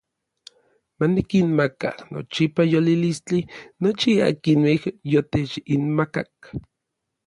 [0.97, 3.39] Ma nikinmaka nochipa yolilistli
[3.81, 4.81] nochi akinmej
[5.11, 6.33] yotechinmakak.